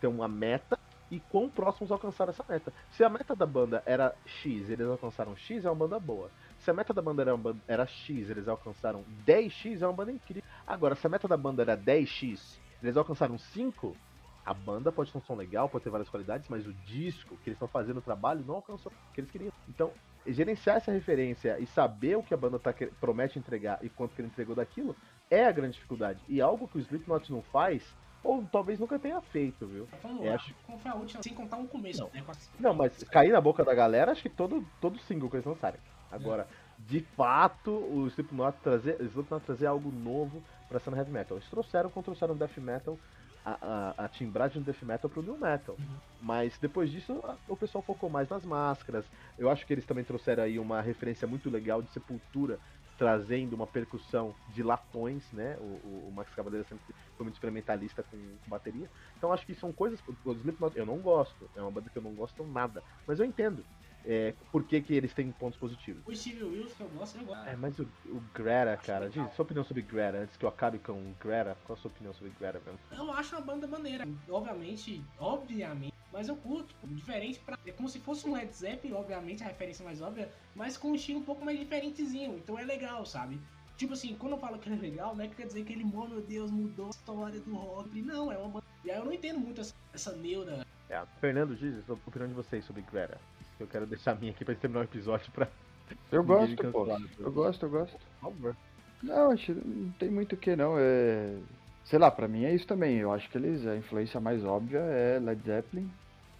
ter 0.00 0.06
uma 0.06 0.26
meta 0.26 0.78
e 1.10 1.20
quão 1.20 1.48
próximos 1.48 1.90
alcançaram 1.90 2.30
essa 2.30 2.44
meta. 2.48 2.72
Se 2.90 3.02
a 3.02 3.08
meta 3.08 3.34
da 3.34 3.46
banda 3.46 3.82
era 3.86 4.14
X, 4.26 4.68
eles 4.68 4.86
alcançaram 4.86 5.36
X, 5.36 5.64
é 5.64 5.70
uma 5.70 5.76
banda 5.76 5.98
boa. 5.98 6.30
Se 6.58 6.70
a 6.70 6.74
meta 6.74 6.92
da 6.92 7.00
banda 7.00 7.22
era, 7.22 7.36
banda- 7.36 7.60
era 7.66 7.86
X, 7.86 8.28
eles 8.30 8.48
alcançaram 8.48 9.04
10X, 9.26 9.80
é 9.82 9.86
uma 9.86 9.92
banda 9.92 10.12
incrível. 10.12 10.42
Agora, 10.66 10.94
se 10.94 11.06
a 11.06 11.10
meta 11.10 11.26
da 11.26 11.36
banda 11.36 11.62
era 11.62 11.76
10X, 11.76 12.58
eles 12.82 12.96
alcançaram 12.96 13.38
5, 13.38 13.96
a 14.44 14.52
banda 14.54 14.90
pode 14.92 15.10
ter 15.12 15.18
um 15.18 15.22
som 15.22 15.34
legal, 15.34 15.68
pode 15.68 15.84
ter 15.84 15.90
várias 15.90 16.08
qualidades, 16.08 16.48
mas 16.48 16.66
o 16.66 16.72
disco 16.72 17.36
que 17.38 17.50
eles 17.50 17.56
estão 17.56 17.68
fazendo 17.68 17.98
o 17.98 18.02
trabalho 18.02 18.44
não 18.46 18.56
alcançou 18.56 18.92
o 18.92 19.12
que 19.14 19.20
eles 19.20 19.30
queriam. 19.30 19.52
Então, 19.68 19.90
gerenciar 20.26 20.76
essa 20.76 20.92
referência 20.92 21.58
e 21.58 21.66
saber 21.66 22.16
o 22.16 22.22
que 22.22 22.34
a 22.34 22.36
banda 22.36 22.58
tá, 22.58 22.74
promete 23.00 23.38
entregar 23.38 23.78
e 23.82 23.88
quanto 23.88 24.14
que 24.14 24.20
ele 24.20 24.28
entregou 24.28 24.54
daquilo 24.54 24.94
é 25.30 25.44
a 25.46 25.52
grande 25.52 25.74
dificuldade. 25.74 26.20
E 26.28 26.40
algo 26.40 26.68
que 26.68 26.78
o 26.78 26.80
Slipknot 26.80 27.30
não 27.32 27.42
faz, 27.42 27.82
ou 28.28 28.44
talvez 28.52 28.78
nunca 28.78 28.98
tenha 28.98 29.20
feito, 29.22 29.66
viu? 29.66 29.88
Vamos 30.02 30.22
É, 30.24 30.28
lá. 30.28 30.34
acho- 30.34 30.54
Qual 30.66 30.78
foi 30.78 30.90
a 30.90 30.94
última? 30.94 31.22
Sem 31.22 31.32
contar 31.32 31.56
um 31.56 31.66
começo, 31.66 32.02
Não. 32.02 32.10
né? 32.12 32.22
Não, 32.60 32.74
mas 32.74 33.02
cair 33.04 33.32
na 33.32 33.40
boca 33.40 33.64
da 33.64 33.74
galera, 33.74 34.12
acho 34.12 34.22
que 34.22 34.28
todo, 34.28 34.62
todo 34.82 34.98
single 35.00 35.30
que 35.30 35.36
eles 35.36 35.46
lançarem. 35.46 35.80
Agora, 36.12 36.46
de 36.78 37.00
fato, 37.00 37.70
o 37.70 38.06
Slipknot 38.08 38.58
trazer, 38.62 39.00
o 39.00 39.04
Slipknot 39.04 39.44
trazer 39.46 39.66
algo 39.66 39.90
novo 39.90 40.42
pra 40.68 40.78
cena 40.78 40.96
heavy 40.98 41.10
metal. 41.10 41.38
Eles 41.38 41.48
trouxeram, 41.48 41.88
quando 41.90 42.04
trouxeram 42.04 42.34
o 42.34 42.36
death 42.36 42.56
metal, 42.58 42.98
a, 43.44 43.94
a, 43.98 44.04
a 44.04 44.08
timbragem 44.08 44.60
do 44.60 44.66
death 44.70 44.82
metal 44.82 45.08
pro 45.08 45.22
new 45.22 45.38
metal. 45.38 45.76
Uhum. 45.78 45.96
Mas 46.20 46.58
depois 46.58 46.90
disso, 46.90 47.22
o 47.48 47.56
pessoal 47.56 47.80
focou 47.82 48.10
mais 48.10 48.28
nas 48.28 48.44
máscaras. 48.44 49.06
Eu 49.38 49.48
acho 49.50 49.66
que 49.66 49.72
eles 49.72 49.86
também 49.86 50.04
trouxeram 50.04 50.42
aí 50.42 50.58
uma 50.58 50.82
referência 50.82 51.26
muito 51.26 51.48
legal 51.48 51.80
de 51.80 51.90
Sepultura, 51.90 52.58
trazendo 52.98 53.54
uma 53.54 53.66
percussão 53.66 54.34
de 54.52 54.62
latões, 54.62 55.30
né? 55.32 55.56
O, 55.60 56.08
o, 56.08 56.12
Max 56.12 56.34
Cavaleira 56.34 56.66
sempre 56.66 56.84
foi 57.16 57.24
muito 57.24 57.36
experimentalista 57.36 58.02
com, 58.02 58.16
com 58.16 58.50
bateria. 58.50 58.90
Então 59.16 59.32
acho 59.32 59.46
que 59.46 59.54
são 59.54 59.72
coisas. 59.72 60.00
O 60.24 60.32
Slipknot 60.32 60.76
eu 60.76 60.84
não 60.84 60.98
gosto, 60.98 61.48
é 61.54 61.62
uma 61.62 61.70
banda 61.70 61.88
que 61.88 61.96
eu 61.96 62.02
não 62.02 62.14
gosto 62.14 62.44
nada. 62.44 62.82
Mas 63.06 63.20
eu 63.20 63.24
entendo 63.24 63.64
é, 64.04 64.34
por 64.50 64.64
que, 64.64 64.80
que 64.80 64.94
eles 64.94 65.14
têm 65.14 65.30
pontos 65.30 65.58
positivos. 65.58 66.02
O 66.06 66.14
Steve 66.14 66.42
Wilson, 66.42 66.74
que 66.74 66.82
eu 66.82 66.88
gosto, 66.88 67.18
eu 67.18 67.24
gosto. 67.24 67.48
É, 67.48 67.56
mas 67.56 67.78
o, 67.78 67.82
o 68.06 68.20
Greta, 68.34 68.76
cara, 68.78 69.08
gente, 69.10 69.32
sua 69.34 69.44
opinião 69.44 69.64
sobre 69.64 69.82
Greta, 69.82 70.18
antes 70.18 70.36
que 70.36 70.44
eu 70.44 70.48
acabe 70.48 70.78
com 70.80 70.92
o 70.92 71.14
Greta, 71.20 71.56
qual 71.64 71.78
a 71.78 71.80
sua 71.80 71.90
opinião 71.90 72.12
sobre 72.12 72.32
Greta, 72.38 72.58
velho? 72.58 72.78
Eu 72.90 73.12
acho 73.12 73.36
uma 73.36 73.42
banda 73.42 73.66
maneira. 73.66 74.04
Obviamente, 74.28 75.04
obviamente, 75.18 75.94
mas 76.18 76.28
eu 76.28 76.34
curto. 76.34 76.74
Diferente 76.82 77.38
pra. 77.38 77.56
É 77.64 77.70
como 77.70 77.88
se 77.88 78.00
fosse 78.00 78.28
um 78.28 78.34
Led 78.34 78.52
Zeppelin, 78.52 78.94
obviamente, 78.94 79.44
a 79.44 79.46
referência 79.46 79.84
mais 79.84 80.02
óbvia, 80.02 80.28
mas 80.52 80.76
com 80.76 80.90
um 80.90 80.96
estilo 80.96 81.20
um 81.20 81.22
pouco 81.22 81.44
mais 81.44 81.56
diferentezinho. 81.56 82.34
Então 82.34 82.58
é 82.58 82.64
legal, 82.64 83.06
sabe? 83.06 83.40
Tipo 83.76 83.92
assim, 83.92 84.16
quando 84.16 84.32
eu 84.32 84.38
falo 84.38 84.58
que 84.58 84.68
ele 84.68 84.76
é 84.84 84.90
legal, 84.90 85.14
não 85.14 85.24
é 85.24 85.28
que 85.28 85.36
quer 85.36 85.46
dizer 85.46 85.64
que 85.64 85.72
ele, 85.72 85.84
oh 85.94 86.08
meu 86.08 86.20
Deus, 86.20 86.50
mudou 86.50 86.86
a 86.86 86.90
história 86.90 87.38
do 87.38 87.54
rock. 87.54 88.02
Não, 88.02 88.32
é 88.32 88.36
uma 88.36 88.48
banda. 88.48 88.64
E 88.84 88.90
aí 88.90 88.98
eu 88.98 89.04
não 89.04 89.12
entendo 89.12 89.38
muito 89.38 89.60
essa, 89.60 89.72
essa 89.94 90.12
neura. 90.16 90.66
É, 90.90 91.00
Fernando 91.20 91.54
Giz, 91.54 91.88
a 91.88 91.92
opinião 91.92 92.26
de 92.26 92.34
vocês 92.34 92.64
sobre 92.64 92.82
Greta. 92.82 93.20
Eu 93.60 93.68
quero 93.68 93.86
deixar 93.86 94.12
a 94.12 94.14
minha 94.16 94.32
aqui 94.32 94.44
pra 94.44 94.56
terminar 94.56 94.80
o 94.80 94.84
episódio 94.84 95.30
pra. 95.30 95.46
Eu 96.10 96.24
gosto, 96.24 96.56
pô, 96.70 96.86
eu 97.18 97.32
gosto, 97.32 97.64
eu 97.64 97.70
gosto. 97.70 97.96
Por 97.96 98.30
favor. 98.30 98.56
Não, 99.02 99.30
acho 99.30 99.54
não 99.54 99.90
tem 99.92 100.10
muito 100.10 100.34
o 100.34 100.36
que 100.36 100.54
não, 100.54 100.74
é... 100.78 101.38
Sei 101.84 101.98
lá, 101.98 102.10
pra 102.10 102.28
mim 102.28 102.44
é 102.44 102.54
isso 102.54 102.66
também, 102.66 102.98
eu 102.98 103.10
acho 103.10 103.30
que 103.30 103.38
eles, 103.38 103.66
a 103.66 103.74
influência 103.74 104.20
mais 104.20 104.44
óbvia 104.44 104.80
é 104.80 105.18
Led 105.18 105.40
Zeppelin, 105.42 105.90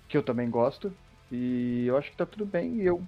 que 0.08 0.16
eu 0.16 0.22
também 0.22 0.48
gosto, 0.48 0.92
e 1.30 1.84
eu 1.86 1.96
acho 1.96 2.10
que 2.10 2.16
tá 2.16 2.26
tudo 2.26 2.46
bem, 2.46 2.76
e 2.76 2.86
eu, 2.86 3.02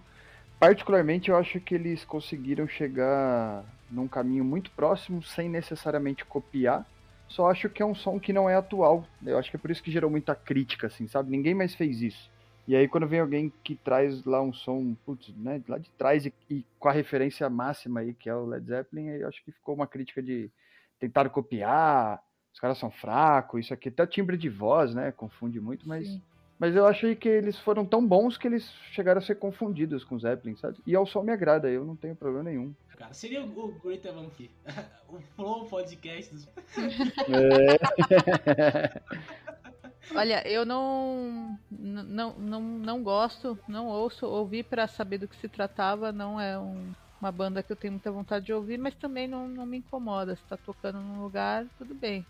particularmente, 0.58 1.30
eu 1.30 1.36
acho 1.36 1.58
que 1.60 1.74
eles 1.74 2.04
conseguiram 2.04 2.68
chegar 2.68 3.64
num 3.90 4.06
caminho 4.06 4.44
muito 4.44 4.70
próximo, 4.72 5.22
sem 5.22 5.48
necessariamente 5.48 6.24
copiar, 6.24 6.86
só 7.26 7.48
acho 7.48 7.68
que 7.70 7.82
é 7.82 7.86
um 7.86 7.94
som 7.94 8.18
que 8.18 8.32
não 8.32 8.50
é 8.50 8.56
atual, 8.56 9.06
eu 9.24 9.38
acho 9.38 9.50
que 9.50 9.56
é 9.56 9.60
por 9.60 9.70
isso 9.70 9.82
que 9.82 9.90
gerou 9.90 10.10
muita 10.10 10.34
crítica, 10.34 10.88
assim, 10.88 11.06
sabe? 11.06 11.30
Ninguém 11.30 11.54
mais 11.54 11.74
fez 11.74 12.02
isso. 12.02 12.30
E 12.66 12.76
aí 12.76 12.86
quando 12.86 13.06
vem 13.06 13.20
alguém 13.20 13.52
que 13.64 13.74
traz 13.76 14.24
lá 14.24 14.42
um 14.42 14.52
som, 14.52 14.94
putz, 15.06 15.34
né, 15.36 15.62
lá 15.68 15.78
de 15.78 15.90
trás 15.90 16.26
e, 16.26 16.34
e 16.48 16.64
com 16.78 16.88
a 16.88 16.92
referência 16.92 17.48
máxima 17.48 18.00
aí, 18.00 18.14
que 18.14 18.28
é 18.28 18.34
o 18.34 18.46
Led 18.46 18.66
Zeppelin, 18.66 19.10
aí 19.10 19.20
eu 19.22 19.28
acho 19.28 19.42
que 19.44 19.52
ficou 19.52 19.74
uma 19.74 19.86
crítica 19.86 20.22
de 20.22 20.50
tentar 20.98 21.28
copiar, 21.30 22.22
os 22.52 22.60
caras 22.60 22.78
são 22.78 22.90
fracos, 22.90 23.64
isso 23.64 23.74
aqui, 23.74 23.88
até 23.88 24.06
timbre 24.06 24.36
de 24.36 24.48
voz, 24.48 24.94
né, 24.94 25.12
confunde 25.12 25.60
muito, 25.60 25.88
mas, 25.88 26.06
Sim. 26.06 26.22
Mas 26.60 26.76
eu 26.76 26.86
achei 26.86 27.16
que 27.16 27.26
eles 27.28 27.58
foram 27.58 27.86
tão 27.86 28.06
bons 28.06 28.36
que 28.36 28.46
eles 28.46 28.70
chegaram 28.92 29.18
a 29.18 29.22
ser 29.22 29.36
confundidos 29.36 30.04
com 30.04 30.14
o 30.14 30.20
Zeppelin, 30.20 30.56
sabe? 30.56 30.76
E 30.86 30.94
ao 30.94 31.06
som 31.06 31.22
me 31.22 31.32
agrada, 31.32 31.70
eu 31.70 31.84
não 31.86 31.96
tenho 31.96 32.14
problema 32.14 32.44
nenhum. 32.44 32.74
Cara, 32.98 33.14
seria 33.14 33.42
o, 33.42 33.72
Great 33.82 34.06
Vampire. 34.06 34.50
o 35.08 35.18
Flow 35.34 35.64
Podcast 35.64 36.34
dos. 36.34 36.46
Olha, 40.14 40.46
eu 40.46 40.66
não, 40.66 41.58
não, 41.70 42.34
não, 42.38 42.60
não 42.60 43.02
gosto, 43.02 43.58
não 43.66 43.86
ouço, 43.86 44.26
ouvi 44.26 44.62
pra 44.62 44.86
saber 44.86 45.16
do 45.18 45.28
que 45.28 45.36
se 45.36 45.48
tratava, 45.48 46.12
não 46.12 46.38
é 46.40 46.58
um- 46.58 46.92
uma 47.20 47.30
banda 47.32 47.62
que 47.62 47.70
eu 47.72 47.76
tenho 47.76 47.92
muita 47.92 48.10
vontade 48.10 48.46
de 48.46 48.52
ouvir, 48.52 48.78
mas 48.78 48.94
também 48.94 49.28
não, 49.28 49.46
não 49.48 49.66
me 49.66 49.78
incomoda. 49.78 50.34
Se 50.36 50.42
tá 50.44 50.56
tocando 50.56 51.00
num 51.00 51.22
lugar, 51.22 51.66
tudo 51.78 51.94
bem. 51.94 52.24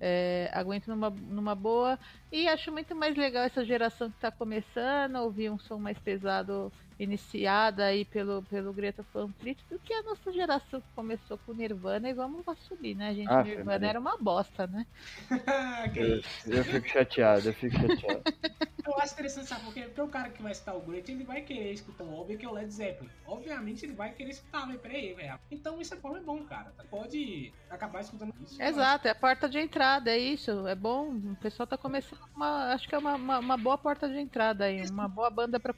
É, 0.00 0.50
aguento 0.52 0.88
numa, 0.88 1.10
numa 1.10 1.54
boa. 1.54 1.98
E 2.30 2.48
acho 2.48 2.70
muito 2.72 2.94
mais 2.94 3.16
legal 3.16 3.44
essa 3.44 3.64
geração 3.64 4.10
que 4.10 4.18
tá 4.20 4.30
começando, 4.30 5.16
ouvir 5.16 5.50
um 5.50 5.58
som 5.58 5.78
mais 5.78 5.98
pesado 5.98 6.72
iniciada 6.98 7.84
aí 7.84 8.04
pelo, 8.04 8.42
pelo 8.42 8.72
Greta 8.72 9.04
Van 9.12 9.32
Fleet 9.38 9.58
do 9.70 9.78
que 9.78 9.92
a 9.92 10.02
nossa 10.02 10.32
geração 10.32 10.80
que 10.80 10.86
começou 10.94 11.38
com 11.38 11.52
Nirvana 11.52 12.08
e 12.08 12.12
vamos 12.12 12.44
lá 12.44 12.54
subir, 12.56 12.94
né, 12.94 13.14
gente? 13.14 13.30
Ah, 13.30 13.42
Nirvana 13.42 13.64
Maria. 13.64 13.86
É, 13.86 13.90
era 13.90 14.00
uma 14.00 14.16
bosta, 14.18 14.66
né? 14.66 14.86
Eu, 15.94 16.20
eu 16.58 16.64
fico 16.64 16.88
chateado, 16.88 17.48
eu 17.48 17.54
fico 17.54 17.76
chateado. 17.76 18.22
Eu 18.88 18.98
acho 18.98 19.12
interessante, 19.12 19.46
sabe? 19.48 19.64
Porque, 19.64 19.82
porque 19.82 20.00
o 20.00 20.08
cara 20.08 20.30
que 20.30 20.42
vai 20.42 20.50
escutar 20.50 20.74
o 20.74 20.80
Great, 20.80 21.12
ele 21.12 21.22
vai 21.22 21.42
querer 21.42 21.72
escutar 21.72 22.04
o 22.04 22.20
óbvio 22.20 22.38
que 22.38 22.46
é 22.46 22.48
o 22.48 22.52
Led 22.52 22.72
Zeppelin. 22.72 23.10
Obviamente 23.26 23.84
ele 23.84 23.92
vai 23.92 24.12
querer 24.12 24.30
escutar, 24.30 24.66
mas 24.66 24.80
peraí, 24.80 25.12
velho. 25.12 25.38
Então 25.50 25.78
isso 25.78 25.92
é 25.92 25.96
bom, 25.98 26.16
é 26.16 26.20
bom, 26.20 26.42
cara. 26.44 26.72
Pode 26.90 27.52
acabar 27.68 28.00
escutando 28.00 28.32
isso. 28.42 28.60
Exato, 28.60 29.06
é 29.06 29.10
a 29.10 29.14
porta 29.14 29.46
de 29.46 29.58
entrada, 29.58 30.10
é 30.10 30.16
isso. 30.16 30.66
É 30.66 30.74
bom. 30.74 31.10
O 31.10 31.36
pessoal 31.36 31.66
tá 31.66 31.76
começando 31.76 32.18
uma. 32.34 32.72
Acho 32.72 32.88
que 32.88 32.94
é 32.94 32.98
uma, 32.98 33.14
uma, 33.16 33.38
uma 33.38 33.56
boa 33.58 33.76
porta 33.76 34.08
de 34.08 34.18
entrada 34.18 34.64
aí. 34.64 34.80
Uma 34.88 35.06
boa 35.06 35.28
banda 35.28 35.60
pra, 35.60 35.74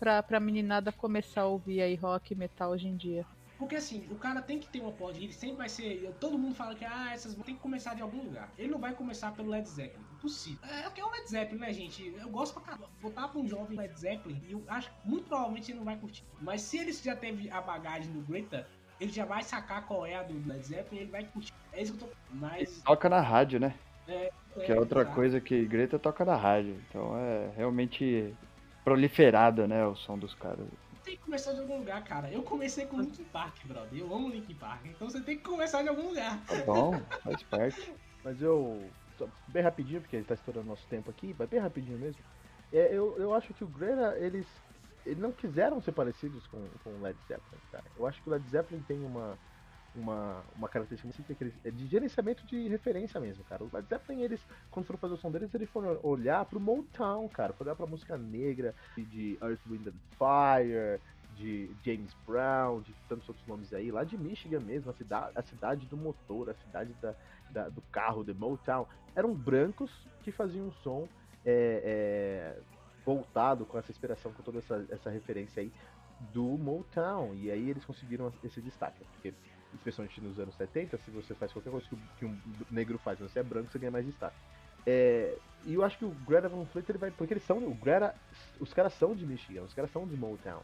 pra, 0.00 0.22
pra 0.24 0.40
meninada 0.50 0.90
começar 0.90 1.42
a 1.42 1.46
ouvir 1.46 1.80
aí 1.80 1.94
rock 1.94 2.32
e 2.32 2.36
metal 2.36 2.72
hoje 2.72 2.88
em 2.88 2.96
dia. 2.96 3.24
Porque 3.56 3.76
assim, 3.76 4.06
o 4.10 4.14
cara 4.14 4.40
tem 4.40 4.58
que 4.58 4.68
ter 4.68 4.80
uma 4.80 4.90
porta, 4.90 5.18
ele 5.18 5.32
sempre 5.32 5.56
vai 5.56 5.68
ser. 5.68 6.10
Todo 6.18 6.38
mundo 6.38 6.54
fala 6.54 6.74
que 6.74 6.84
ah, 6.84 7.12
essas 7.12 7.34
tem 7.34 7.54
que 7.54 7.60
começar 7.60 7.94
de 7.94 8.00
algum 8.00 8.22
lugar. 8.24 8.50
Ele 8.58 8.70
não 8.70 8.78
vai 8.78 8.94
começar 8.94 9.32
pelo 9.32 9.50
Led 9.50 9.68
Zeppelin. 9.68 10.02
Impossível. 10.14 10.58
É 10.66 10.88
o 10.88 10.90
que 10.90 11.00
é 11.00 11.04
o 11.04 11.10
Led 11.10 11.28
Zeppelin, 11.28 11.60
né, 11.60 11.72
gente? 11.72 12.14
Eu 12.18 12.30
gosto 12.30 12.54
pra 12.54 12.62
caramba. 12.62 12.88
Botar 13.02 13.28
pra 13.28 13.38
um 13.38 13.46
jovem 13.46 13.76
Led 13.76 13.98
Zeppelin, 13.98 14.42
e 14.48 14.52
eu 14.52 14.64
acho 14.66 14.90
que 14.90 15.08
muito 15.08 15.28
provavelmente 15.28 15.70
ele 15.70 15.78
não 15.78 15.84
vai 15.84 15.96
curtir. 15.96 16.24
Mas 16.40 16.62
se 16.62 16.78
ele 16.78 16.92
já 16.92 17.14
teve 17.14 17.50
a 17.50 17.60
bagagem 17.60 18.10
do 18.12 18.20
Greta, 18.22 18.66
ele 18.98 19.12
já 19.12 19.26
vai 19.26 19.42
sacar 19.42 19.86
qual 19.86 20.06
é 20.06 20.16
a 20.16 20.22
do 20.22 20.48
Led 20.48 20.64
Zeppelin 20.64 21.00
e 21.00 21.02
ele 21.02 21.10
vai 21.10 21.24
curtir. 21.24 21.52
É 21.74 21.82
isso 21.82 21.94
que 21.94 22.02
eu 22.02 22.08
tô. 22.08 22.14
Mas. 22.32 22.80
Toca 22.80 23.10
na 23.10 23.20
rádio, 23.20 23.60
né? 23.60 23.74
É, 24.08 24.32
que 24.64 24.72
é 24.72 24.78
outra 24.78 25.02
exato. 25.02 25.14
coisa 25.14 25.38
que 25.38 25.66
Greta 25.66 25.98
toca 25.98 26.24
na 26.24 26.34
rádio. 26.34 26.80
Então 26.88 27.14
é 27.16 27.50
realmente 27.56 28.34
proliferado, 28.84 29.66
né, 29.66 29.86
o 29.86 29.94
som 29.94 30.18
dos 30.18 30.34
caras 30.34 30.66
tem 31.10 31.16
que 31.16 31.24
começar 31.24 31.52
de 31.52 31.60
algum 31.60 31.78
lugar, 31.78 32.04
cara. 32.04 32.30
Eu 32.30 32.42
comecei 32.42 32.86
com 32.86 33.00
Linkin 33.00 33.24
Park, 33.24 33.64
brother. 33.64 33.98
Eu 33.98 34.14
amo 34.14 34.28
Linkin 34.28 34.54
Park. 34.54 34.86
Então 34.86 35.10
você 35.10 35.20
tem 35.20 35.36
que 35.36 35.42
começar 35.42 35.82
de 35.82 35.88
algum 35.88 36.08
lugar. 36.08 36.40
Tá 36.46 36.62
bom, 36.64 37.00
faz 37.22 37.42
parte. 37.42 37.92
Mas 38.22 38.40
eu. 38.40 38.88
Bem 39.48 39.62
rapidinho, 39.62 40.00
porque 40.00 40.16
ele 40.16 40.24
tá 40.24 40.34
estourando 40.34 40.68
nosso 40.68 40.86
tempo 40.86 41.10
aqui, 41.10 41.34
mas 41.38 41.48
bem 41.48 41.60
rapidinho 41.60 41.98
mesmo. 41.98 42.22
É, 42.72 42.88
eu, 42.90 43.18
eu 43.18 43.34
acho 43.34 43.52
que 43.52 43.62
o 43.62 43.66
Greta, 43.66 44.16
eles, 44.18 44.46
eles 45.04 45.18
não 45.18 45.30
quiseram 45.30 45.82
ser 45.82 45.92
parecidos 45.92 46.46
com, 46.46 46.66
com 46.82 46.90
o 46.90 47.02
Led 47.02 47.18
Zeppelin, 47.28 47.60
cara. 47.70 47.84
Eu 47.98 48.06
acho 48.06 48.22
que 48.22 48.28
o 48.30 48.32
Led 48.32 48.48
Zeppelin 48.48 48.80
tem 48.82 49.04
uma, 49.04 49.36
uma, 49.94 50.42
uma 50.56 50.68
característica 50.68 51.34
que 51.34 51.44
eles, 51.44 51.54
é 51.64 51.70
de 51.70 51.86
gerenciamento 51.86 52.46
de 52.46 52.68
referência 52.68 53.20
mesmo, 53.20 53.44
cara. 53.44 53.64
O 53.64 53.70
Led 53.72 53.86
Zeppelin, 53.88 54.22
eles, 54.22 54.40
quando 54.70 54.86
foram 54.86 54.98
fazer 54.98 55.14
o 55.14 55.16
som 55.16 55.30
deles, 55.30 55.52
eles 55.54 55.68
foram 55.70 55.98
olhar 56.02 56.44
pro 56.44 56.60
Motown, 56.60 57.28
cara, 57.28 57.52
foram 57.52 57.70
olhar 57.70 57.76
pra 57.76 57.86
música 57.86 58.16
negra, 58.16 58.74
de 58.96 59.38
Earth, 59.42 59.60
Wind 59.66 59.86
and 59.88 59.92
Fire, 60.16 61.00
de 61.36 61.70
James 61.84 62.14
Brown, 62.26 62.82
de 62.82 62.94
tantos 63.08 63.28
outros 63.28 63.46
nomes 63.46 63.72
aí, 63.72 63.90
lá 63.90 64.04
de 64.04 64.16
Michigan 64.16 64.60
mesmo, 64.60 64.90
a 64.90 64.94
cidade, 64.94 65.32
a 65.34 65.42
cidade 65.42 65.86
do 65.86 65.96
motor, 65.96 66.50
a 66.50 66.54
cidade 66.54 66.94
da, 67.00 67.14
da 67.50 67.68
do 67.68 67.80
carro, 67.90 68.22
de 68.22 68.34
Motown, 68.34 68.86
eram 69.14 69.34
brancos 69.34 69.90
que 70.22 70.30
faziam 70.30 70.66
um 70.66 70.72
som 70.72 71.08
é, 71.44 71.82
é, 71.84 72.60
voltado 73.04 73.64
com 73.64 73.78
essa 73.78 73.90
inspiração, 73.90 74.32
com 74.32 74.42
toda 74.42 74.58
essa, 74.58 74.86
essa 74.90 75.10
referência 75.10 75.62
aí 75.62 75.72
do 76.32 76.44
Motown, 76.44 77.34
e 77.34 77.50
aí 77.50 77.70
eles 77.70 77.84
conseguiram 77.84 78.30
esse 78.44 78.60
destaque, 78.60 79.02
porque 79.14 79.32
especialmente 79.74 80.20
nos 80.20 80.38
anos 80.38 80.54
70, 80.56 80.98
se 80.98 81.10
você 81.10 81.34
faz 81.34 81.52
qualquer 81.52 81.70
coisa 81.70 81.86
que 82.18 82.24
um 82.24 82.36
negro 82.70 82.98
faz, 82.98 83.18
você 83.18 83.38
é 83.38 83.42
branco, 83.42 83.70
você 83.70 83.78
ganha 83.78 83.90
mais 83.90 84.06
destaque. 84.06 84.36
É, 84.86 85.36
e 85.64 85.74
eu 85.74 85.84
acho 85.84 85.98
que 85.98 86.04
o 86.04 86.10
Greta 86.26 86.48
Van 86.48 86.64
Fleet 86.66 86.88
ele 86.88 86.98
vai. 86.98 87.10
Porque 87.10 87.34
eles 87.34 87.44
são. 87.44 87.58
O 87.58 87.74
Greta, 87.74 88.14
os 88.58 88.72
caras 88.72 88.94
são 88.94 89.14
de 89.14 89.26
Michigan, 89.26 89.62
os 89.62 89.74
caras 89.74 89.90
são 89.90 90.06
de 90.06 90.16
Motown. 90.16 90.62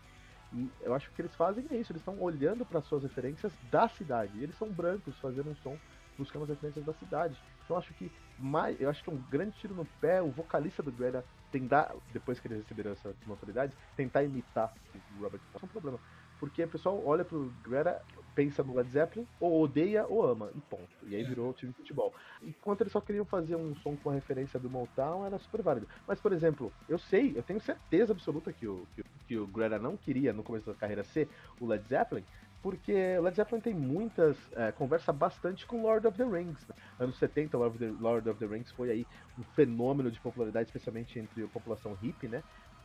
E 0.52 0.70
eu 0.82 0.94
acho 0.94 1.10
que 1.10 1.20
eles 1.20 1.34
fazem 1.34 1.66
é 1.70 1.76
isso, 1.76 1.92
eles 1.92 2.00
estão 2.00 2.20
olhando 2.20 2.64
para 2.64 2.80
suas 2.80 3.02
referências 3.02 3.52
da 3.70 3.88
cidade. 3.88 4.32
E 4.36 4.42
eles 4.42 4.56
são 4.56 4.68
brancos 4.68 5.18
fazendo 5.18 5.50
um 5.50 5.56
som 5.56 5.76
buscando 6.16 6.44
as 6.44 6.48
referências 6.50 6.84
da 6.84 6.94
cidade. 6.94 7.36
Então 7.64 7.76
eu 7.76 7.78
acho 7.78 7.92
que 7.94 8.10
mais, 8.38 8.80
eu 8.80 8.88
acho 8.88 9.02
que 9.02 9.10
é 9.10 9.12
um 9.12 9.22
grande 9.30 9.56
tiro 9.58 9.74
no 9.74 9.84
pé 10.00 10.22
o 10.22 10.30
vocalista 10.30 10.82
do 10.82 10.92
Greta 10.92 11.24
tentar, 11.50 11.94
depois 12.12 12.40
que 12.40 12.48
eles 12.48 12.62
receberam 12.62 12.92
essa 12.92 13.14
notoriedade, 13.26 13.76
tentar 13.96 14.22
imitar 14.22 14.72
o 14.94 15.22
Robert 15.22 15.40
Plant. 15.52 15.62
É 15.62 15.66
um 15.66 15.68
problema. 15.68 16.00
Porque 16.38 16.62
o 16.62 16.68
pessoal 16.68 17.02
olha 17.04 17.24
pro 17.24 17.52
Greta, 17.62 18.02
pensa 18.36 18.62
no 18.62 18.74
Led 18.74 18.88
Zeppelin, 18.90 19.26
ou 19.40 19.62
odeia 19.62 20.06
ou 20.06 20.24
ama, 20.24 20.50
e 20.54 20.60
ponto. 20.60 20.94
E 21.04 21.16
aí 21.16 21.24
virou 21.24 21.54
time 21.54 21.72
de 21.72 21.78
futebol. 21.78 22.14
Enquanto 22.42 22.82
eles 22.82 22.92
só 22.92 23.00
queriam 23.00 23.24
fazer 23.24 23.56
um 23.56 23.74
som 23.76 23.96
com 23.96 24.10
referência 24.10 24.60
do 24.60 24.68
Motown, 24.68 25.24
era 25.24 25.38
super 25.38 25.62
válido. 25.62 25.88
Mas, 26.06 26.20
por 26.20 26.32
exemplo, 26.32 26.70
eu 26.86 26.98
sei, 26.98 27.32
eu 27.34 27.42
tenho 27.42 27.60
certeza 27.60 28.12
absoluta 28.12 28.52
que 28.52 28.68
o, 28.68 28.86
que, 28.94 29.02
que 29.26 29.38
o 29.38 29.46
Greta 29.46 29.78
não 29.78 29.96
queria, 29.96 30.34
no 30.34 30.42
começo 30.42 30.66
da 30.66 30.74
carreira, 30.74 31.02
ser 31.02 31.28
o 31.58 31.66
Led 31.66 31.82
Zeppelin, 31.88 32.24
porque 32.62 33.16
o 33.18 33.22
Led 33.22 33.36
Zeppelin 33.36 33.60
tem 33.60 33.74
muitas. 33.74 34.36
É, 34.52 34.70
conversa 34.72 35.12
bastante 35.12 35.64
com 35.64 35.82
Lord 35.82 36.06
of 36.06 36.18
the 36.18 36.24
Rings. 36.24 36.66
Né? 36.68 36.74
Anos 36.98 37.16
70, 37.16 37.56
Lord 37.56 37.76
of, 37.76 37.84
the, 37.84 38.02
Lord 38.02 38.28
of 38.28 38.38
the 38.38 38.46
Rings 38.46 38.70
foi 38.72 38.90
aí 38.90 39.06
um 39.38 39.42
fenômeno 39.54 40.10
de 40.10 40.20
popularidade, 40.20 40.68
especialmente 40.68 41.18
entre 41.18 41.44
a 41.44 41.48
população 41.48 41.94
hippie, 41.94 42.28
né? 42.28 42.42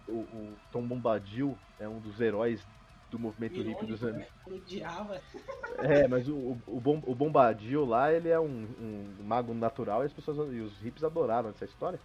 O, 0.08 0.20
o 0.20 0.53
Tom 0.72 0.84
Bombadil 0.84 1.58
é 1.79 1.88
um 1.88 2.00
dos 2.00 2.22
heróis 2.22 2.65
do 3.12 3.20
movimento 3.20 3.56
Irônico, 3.56 3.82
hippie 3.82 3.91
dos 3.91 4.03
anos. 4.03 4.22
Né? 4.22 4.27
É, 5.80 6.08
mas 6.08 6.27
o, 6.27 6.58
o, 6.65 6.80
bom, 6.80 7.03
o 7.06 7.13
Bombadil 7.13 7.86
lá, 7.86 8.12
ele 8.12 8.30
é 8.30 8.39
um, 8.39 8.68
um, 8.80 9.24
mago 9.24 9.53
natural 9.53 10.01
e 10.01 10.06
as 10.06 10.13
pessoas 10.13 10.51
e 10.53 10.60
os 10.60 10.80
hippies 10.80 11.03
adoraram 11.03 11.50
essa 11.50 11.65
história. 11.65 12.00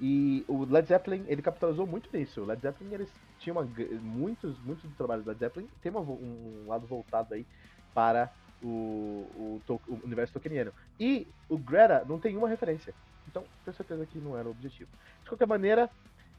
E 0.00 0.44
o 0.48 0.64
Led 0.64 0.88
Zeppelin, 0.88 1.24
ele 1.28 1.42
capitalizou 1.42 1.86
muito 1.86 2.08
nisso. 2.16 2.40
O 2.40 2.46
Led 2.46 2.60
Zeppelin, 2.62 2.94
eles 2.94 3.12
tinham 3.38 3.56
uma, 3.56 3.68
muitos, 4.00 4.58
muitos 4.60 4.88
do 4.88 4.96
trabalho 4.96 5.22
do 5.22 5.28
Led 5.28 5.38
Zeppelin 5.38 5.68
tem 5.82 5.90
uma, 5.90 6.00
um 6.00 6.64
lado 6.66 6.86
voltado 6.86 7.34
aí 7.34 7.44
para 7.92 8.32
o, 8.62 9.26
o, 9.36 9.62
o, 9.68 10.00
universo 10.04 10.32
tolkieniano. 10.32 10.72
E 10.98 11.26
o 11.48 11.58
Greta 11.58 12.04
não 12.08 12.18
tem 12.18 12.36
uma 12.36 12.48
referência. 12.48 12.94
Então, 13.28 13.44
tenho 13.64 13.76
certeza 13.76 14.06
que 14.06 14.18
não 14.18 14.38
era 14.38 14.48
o 14.48 14.52
objetivo. 14.52 14.88
De 15.22 15.28
qualquer 15.28 15.46
maneira, 15.46 15.90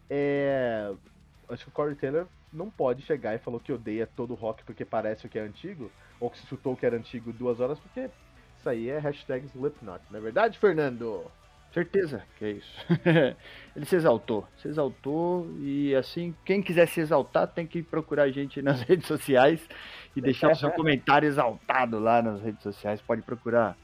é, 0.09 0.93
acho 1.49 1.65
que 1.65 1.69
o 1.69 1.73
Corey 1.73 1.95
Taylor 1.95 2.27
não 2.51 2.69
pode 2.69 3.01
chegar 3.03 3.35
e 3.35 3.39
falou 3.39 3.59
que 3.59 3.71
odeia 3.71 4.07
todo 4.07 4.31
o 4.31 4.35
rock 4.35 4.63
porque 4.63 4.85
parece 4.85 5.25
o 5.25 5.29
que 5.29 5.39
é 5.39 5.41
antigo, 5.41 5.91
ou 6.19 6.29
que 6.29 6.39
se 6.39 6.47
chutou 6.47 6.75
que 6.75 6.85
era 6.85 6.95
antigo 6.95 7.31
duas 7.31 7.59
horas, 7.59 7.79
porque 7.79 8.09
isso 8.57 8.69
aí 8.69 8.89
é 8.89 8.99
hashtag 8.99 9.45
Slipknot, 9.47 10.01
não 10.09 10.19
é 10.19 10.21
verdade, 10.21 10.57
Fernando? 10.57 11.25
Certeza 11.73 12.23
que 12.37 12.45
é 12.45 12.51
isso. 12.51 12.85
Ele 13.75 13.85
se 13.85 13.95
exaltou, 13.95 14.47
se 14.57 14.67
exaltou 14.67 15.47
e 15.59 15.95
assim, 15.95 16.35
quem 16.43 16.63
quiser 16.63 16.87
se 16.87 16.99
exaltar 16.99 17.47
tem 17.47 17.67
que 17.67 17.83
procurar 17.83 18.23
a 18.23 18.31
gente 18.31 18.61
nas 18.61 18.81
redes 18.87 19.07
sociais 19.07 19.61
e 20.15 20.21
deixar 20.21 20.51
o 20.51 20.55
seu 20.55 20.71
comentário 20.73 21.27
exaltado 21.27 21.99
lá 21.99 22.21
nas 22.21 22.41
redes 22.41 22.63
sociais. 22.63 23.01
Pode 23.01 23.21
procurar 23.21 23.77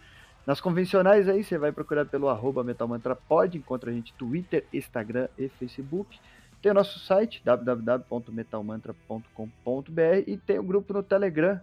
nas 0.48 0.60
convencionais 0.60 1.30
aí, 1.30 1.44
você 1.44 1.58
vai 1.58 1.72
procurar 1.72 2.06
pelo 2.06 2.28
arroba 2.28 2.64
metalmantrapod, 2.64 3.56
encontra 3.56 3.90
a 3.92 3.94
gente 3.94 4.14
Twitter, 4.14 4.66
Instagram 4.74 5.28
e 5.38 5.48
Facebook. 5.50 6.20
Tem 6.66 6.72
o 6.72 6.74
nosso 6.74 6.98
site, 6.98 7.44
www.metalmantra.com.br 7.46 10.24
e 10.26 10.36
tem 10.36 10.58
o 10.58 10.64
grupo 10.64 10.94
no 10.94 11.04
Telegram, 11.04 11.62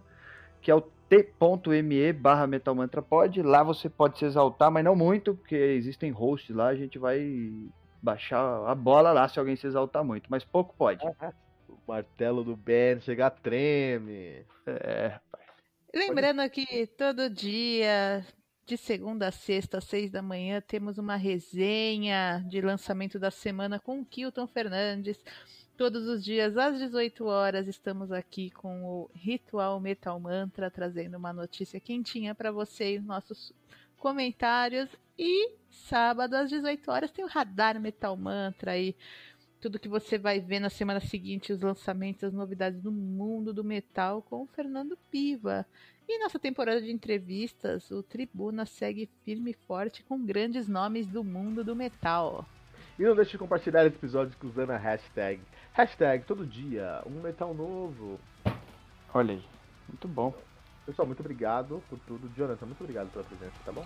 que 0.61 0.71
é 0.71 0.75
o 0.75 0.79
t.me 0.79 2.13
barra 2.13 2.47
metalmantrapod. 2.47 3.41
Lá 3.41 3.63
você 3.63 3.89
pode 3.89 4.17
se 4.17 4.23
exaltar, 4.23 4.71
mas 4.71 4.85
não 4.85 4.95
muito, 4.95 5.35
porque 5.35 5.57
existem 5.57 6.09
hosts 6.09 6.55
lá, 6.55 6.67
a 6.67 6.75
gente 6.75 6.97
vai 6.97 7.51
baixar 8.01 8.65
a 8.65 8.73
bola 8.73 9.11
lá 9.11 9.27
se 9.27 9.37
alguém 9.37 9.57
se 9.57 9.67
exaltar 9.67 10.05
muito, 10.05 10.27
mas 10.29 10.45
pouco 10.45 10.73
pode. 10.77 11.03
o 11.67 11.77
martelo 11.85 12.41
do 12.41 12.55
Ben 12.55 13.01
chegar 13.01 13.31
treme. 13.31 14.45
É, 14.65 15.07
rapaz. 15.07 15.43
Lembrando 15.93 16.49
que 16.49 16.87
todo 16.87 17.29
dia 17.29 18.25
de 18.65 18.77
segunda 18.77 19.27
a 19.27 19.31
sexta, 19.31 19.77
às 19.77 19.83
seis 19.83 20.09
da 20.09 20.21
manhã, 20.21 20.61
temos 20.61 20.97
uma 20.97 21.15
resenha 21.15 22.43
de 22.47 22.61
lançamento 22.61 23.19
da 23.19 23.29
semana 23.29 23.79
com 23.79 23.99
o 23.99 24.05
Kilton 24.05 24.47
Fernandes. 24.47 25.23
Todos 25.75 26.07
os 26.07 26.23
dias, 26.23 26.55
às 26.55 26.77
18 26.77 27.25
horas, 27.25 27.67
estamos 27.67 28.11
aqui 28.11 28.51
com 28.51 28.83
o 28.85 29.09
Ritual 29.13 29.79
Metal 29.79 30.17
Mantra, 30.19 30.71
trazendo 30.71 31.17
uma 31.17 31.33
notícia 31.33 31.79
quentinha 31.79 32.33
para 32.33 32.51
você 32.51 32.97
os 32.97 33.05
nossos 33.05 33.51
comentários. 33.97 34.89
E 35.17 35.51
sábado, 35.69 36.35
às 36.35 36.49
18 36.49 36.89
horas, 36.89 37.11
tem 37.11 37.25
o 37.25 37.27
Radar 37.27 37.79
Metal 37.81 38.15
Mantra 38.15 38.71
aí. 38.71 38.95
Tudo 39.63 39.79
que 39.79 39.87
você 39.87 40.17
vai 40.17 40.41
ver 40.41 40.59
na 40.59 40.69
semana 40.69 40.99
seguinte, 40.99 41.53
os 41.53 41.61
lançamentos, 41.61 42.25
as 42.25 42.33
novidades 42.33 42.81
do 42.81 42.91
mundo 42.91 43.53
do 43.53 43.63
metal 43.63 44.21
com 44.21 44.41
o 44.41 44.45
Fernando 44.45 44.97
Piva. 45.09 45.65
E 46.05 46.19
nossa 46.19 46.37
temporada 46.37 46.81
de 46.81 46.91
entrevistas, 46.91 47.89
o 47.89 48.03
Tribuna 48.03 48.65
segue 48.65 49.09
firme 49.23 49.51
e 49.51 49.65
forte 49.65 50.03
com 50.03 50.19
grandes 50.19 50.67
nomes 50.67 51.07
do 51.07 51.23
mundo 51.23 51.63
do 51.63 51.77
metal. 51.77 52.45
E 52.99 53.03
não 53.03 53.15
deixe 53.15 53.31
de 53.31 53.37
compartilhar 53.37 53.85
esse 53.85 53.95
episódio 53.95 54.35
usando 54.43 54.71
a 54.71 54.77
hashtag. 54.77 55.39
Hashtag 55.71 56.25
todo 56.25 56.45
dia, 56.45 57.01
um 57.05 57.21
metal 57.21 57.53
novo. 57.53 58.19
Olha 59.13 59.35
aí, 59.35 59.43
muito 59.87 60.09
bom. 60.09 60.35
Pessoal, 60.85 61.07
muito 61.07 61.21
obrigado 61.21 61.81
por 61.89 61.97
tudo. 61.99 62.29
Jonathan, 62.35 62.65
muito 62.65 62.81
obrigado 62.81 63.09
pela 63.13 63.23
presença, 63.23 63.55
tá 63.63 63.71
bom? 63.71 63.85